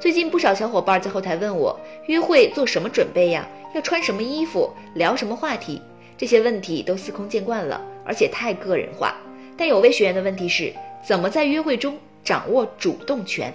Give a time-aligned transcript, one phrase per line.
[0.00, 3.48] 最近不少小伙伴在后台问我，约会做什么准备呀？
[3.74, 4.70] 要穿什么衣服？
[4.94, 5.80] 聊什么话题？
[6.18, 9.16] 这些问题都司空见惯了，而且太个人化。
[9.56, 10.72] 但有位学员的问题是，
[11.06, 13.52] 怎么在约会中掌握主动权？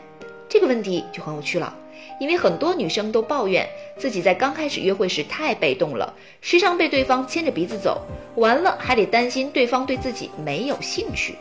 [0.48, 1.76] 这个问题就很有趣了，
[2.20, 6.12] 因为很多女生都抱怨自己在刚开始约会时太被动了，
[6.42, 8.02] 时常被对方牵着鼻子走，
[8.36, 11.36] 完了还得担心对方对自己没有兴趣。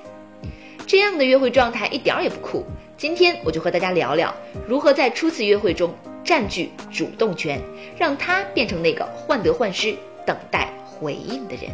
[0.87, 2.65] 这样的约会状态一点也不酷。
[2.99, 4.35] 今天我就和大家聊聊
[4.67, 5.95] 如何在初次约会中
[6.25, 7.63] 占据主动权，
[7.97, 9.95] 让他变成那个患得患失、
[10.27, 11.71] 等待回应的人。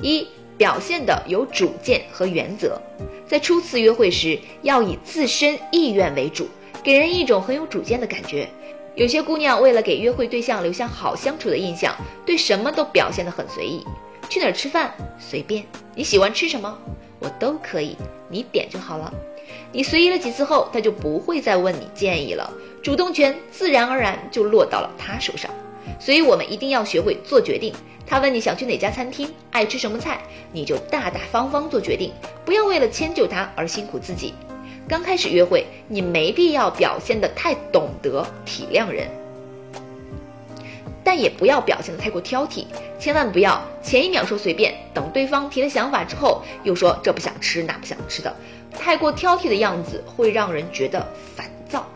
[0.00, 2.80] 一、表现的有主见和原则，
[3.26, 6.46] 在初次约会时要以自身意愿为主，
[6.84, 8.48] 给人一种很有主见的感觉。
[8.94, 11.92] 有些姑娘为了给约会对象留下好相处的印象，
[12.24, 13.84] 对什么都表现得很随意。
[14.30, 14.94] 去哪儿吃饭？
[15.18, 15.64] 随便。
[15.96, 16.78] 你喜欢吃什么？
[17.18, 17.96] 我都可以，
[18.28, 19.12] 你点就好了。
[19.72, 25.50] 你随意了几次后，他就不会再问你建议了，主动权自然而然就落到了他手上。
[25.98, 27.72] 所以，我们一定要学会做决定。
[28.06, 30.20] 他问你想去哪家餐厅，爱吃什么菜，
[30.52, 32.12] 你就大大方方做决定，
[32.44, 34.34] 不要为了迁就他而辛苦自己。
[34.88, 39.08] 刚开始约会，你没必要表现得太懂得体谅人，
[41.02, 42.66] 但也不要表现得太过挑剔。
[42.98, 48.36] 千万不要前一秒说随便，等对方提了想法之后，又说这不想吃那不想吃的。
[48.82, 51.86] 太过挑剔的样子会让人觉得烦躁。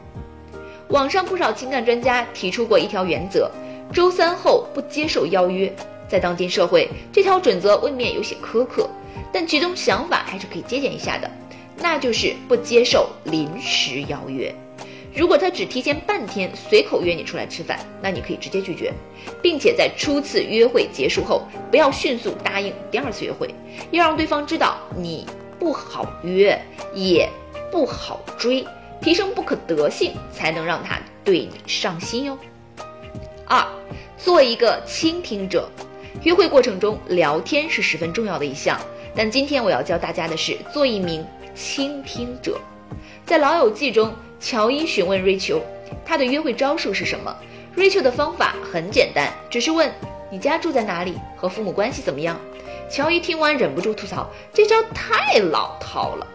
[0.90, 3.50] 网上不少情感专家提出过一条原则：
[3.92, 5.70] 周三后不接受邀约。
[6.06, 8.88] 在当今社会，这条准则未免有些苛刻，
[9.32, 11.28] 但其中想法还是可以借鉴一下的。
[11.78, 14.54] 那就是不接受临时邀约。
[15.12, 18.92] 如果他只提前半天随口约你出来吃饭，那你可以直接拒绝，
[19.42, 23.52] 并且在初次约会结束后，不要迅速答应第二次约会，
[23.90, 25.26] 要让对方知道你。
[25.66, 26.56] 不好约，
[26.94, 27.28] 也
[27.72, 28.64] 不好追，
[29.02, 32.38] 提升不可得性，才能让他对你上心哟。
[33.44, 33.66] 二，
[34.16, 35.68] 做一个倾听者。
[36.22, 38.80] 约会过程中，聊天是十分重要的一项，
[39.12, 42.60] 但今天我要教大家的是做一名倾听者。
[43.24, 45.60] 在《老友记》中，乔伊询问瑞秋
[46.04, 47.36] 他的约会招数是什么
[47.74, 49.92] 瑞秋的方法很简单，只是问
[50.30, 52.38] 你家住在哪里，和父母关系怎么样。
[52.88, 56.26] 乔伊听完忍不住吐槽：“这招太老套了。”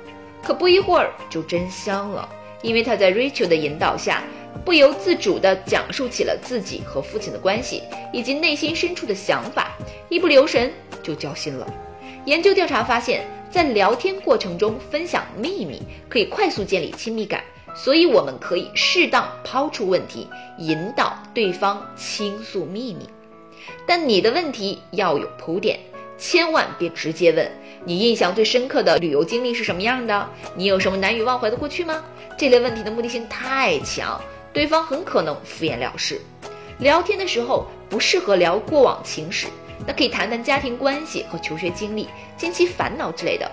[0.44, 2.28] 可不一会儿就真香了，
[2.62, 4.24] 因为他在 Rachel 的引导下，
[4.66, 9.78] 不由自主地讲述起了自己和父亲的关系以及内心深处的想法，
[10.10, 10.74] 一不留神
[11.04, 11.68] 就交心了。
[12.26, 17.44] 研究调查发现，在聊天过程中分享秘密可以快速建立亲密感，
[17.76, 23.08] 所以我们可以适当抛出问题，引导对方倾诉秘密，
[23.86, 25.80] 但你的问题要有铺垫。
[26.22, 27.52] 千万别直接问
[27.84, 30.30] 你印象最深刻的旅游经历是什么样的？
[30.56, 32.04] 你有什么难以忘怀的过去吗？
[32.38, 34.22] 这类问题的目的性太强，
[34.54, 36.22] 对方很可能敷衍了事。
[36.78, 39.48] 聊天的时候不适合聊过往情史，
[39.88, 42.08] 那可以谈谈家庭关系和求学经历、
[42.38, 43.52] 近期烦恼之类的。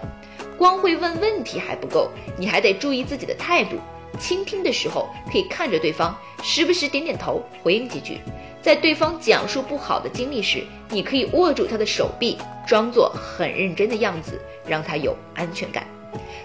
[0.59, 3.77] 光会问问题还不够，你还得注意自己的态度。
[4.21, 8.19] 倾听的时候可以看着对方，时不时点点头，回应几句。
[8.61, 15.87] 在对方讲述不好的经历时，你可以握住他的手臂，装作很认真的样子，让他有安全感。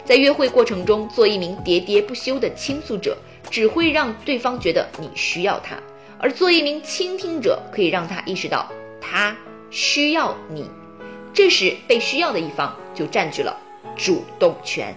[0.05, 3.17] 在约会过程中，做一名喋喋不休的倾诉者，
[3.49, 5.77] 只会让对方觉得你需要他；
[6.19, 9.35] 而做一名倾听者，可以让他意识到他
[9.71, 10.69] 需要你。
[11.33, 13.57] 这时，被需要的一方就占据了
[13.95, 14.93] 主动权。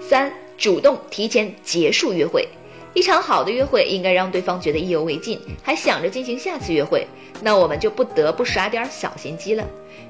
[0.00, 2.48] 三，主动提前结束约会。
[2.94, 7.06] 一场好的约会应该让对方觉得意犹未尽，还想着进行下次约会，
[7.42, 9.64] 那我们就不得不耍点小心机了。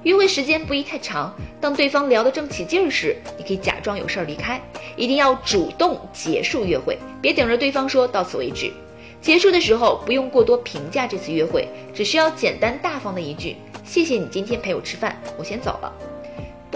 [0.05, 4.61] 约会时间不宜太长，当对方聊得正起劲儿时，你可以假装有事儿离开，
[4.97, 8.73] 一定要主动结束约会，别等着对方说到此为止。
[9.21, 15.93] 结束的时候不用过多评价这次约会，只需要简单大方的一句：“谢谢你今天陪我吃饭，我先走了。”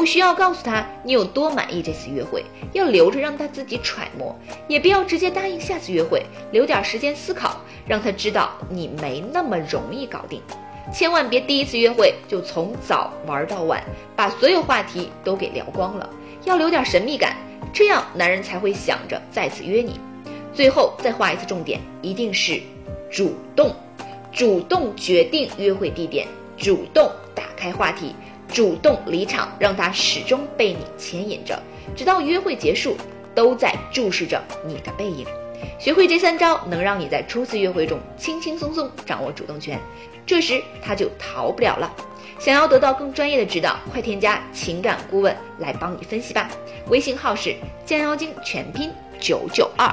[0.02, 10.42] 不需要告诉他你有多满意这次约会，要留着让他自己揣摩，也不要直接答应下次约会，留点时间思考，让他知道你没那么容易搞定。
[10.92, 13.80] 千万别第一次约会就从早玩到晚，
[14.16, 16.10] 把所有话题都给聊光了，
[16.42, 17.36] 要留点神秘感，
[17.72, 20.00] 这样男人才会想着再次约你。
[20.52, 22.60] 最后再画一次重点，一定是
[23.08, 23.72] 主动，
[24.32, 26.26] 主动决定约会地点，
[26.56, 28.16] 主动打开话题，
[28.52, 31.60] 主动离场，让他始终被你牵引着，
[31.96, 32.96] 直到约会结束，
[33.34, 35.26] 都在注视着你的背影。
[35.78, 39.80] 学会这三招，能让你在初次约会中轻轻松松掌握主动权，
[40.26, 41.90] 这时他就逃不了了。
[42.38, 46.50] 想要得到更专业的指导，快添加情感顾问来帮你分析吧。
[46.88, 47.54] 微信号是
[47.86, 48.90] 降妖精全拼
[49.20, 49.88] 九九二。